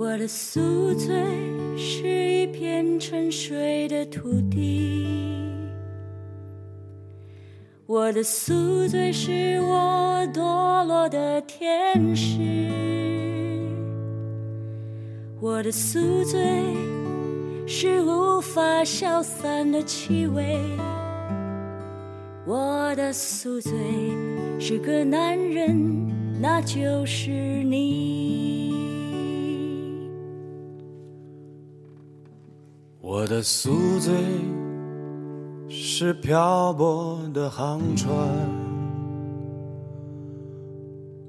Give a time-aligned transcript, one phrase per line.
[0.00, 1.14] 我的宿醉
[1.76, 5.06] 是一片沉睡的土地，
[7.84, 10.40] 我的宿醉是我堕
[10.86, 12.40] 落的天使，
[15.38, 16.40] 我的宿醉
[17.66, 20.58] 是无法消散的气味，
[22.46, 23.70] 我的宿醉
[24.58, 28.89] 是个男人，那就是你。
[33.02, 34.12] 我的宿醉
[35.70, 38.14] 是漂泊的航船，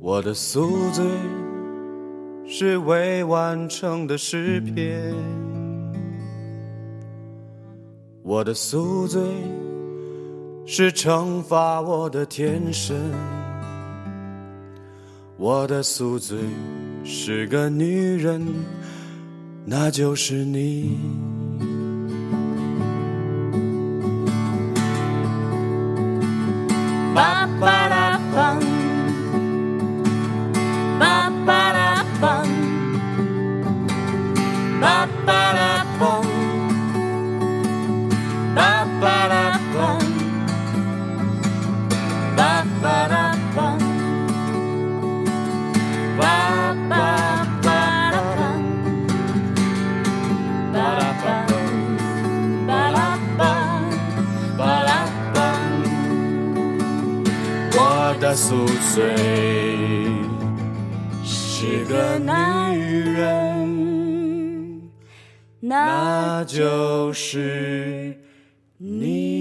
[0.00, 1.04] 我的宿醉
[2.46, 5.12] 是未完成的诗篇，
[8.22, 9.20] 我的宿醉
[10.64, 12.96] 是惩罚我的天神，
[15.36, 16.38] 我的宿醉
[17.02, 18.46] 是个女人，
[19.64, 20.96] 那就是你。
[27.16, 27.75] Bye bye.
[58.18, 59.14] 的宿醉。
[61.24, 62.30] 是个女
[63.12, 64.82] 人，
[65.60, 68.20] 那就是
[68.78, 69.35] 你。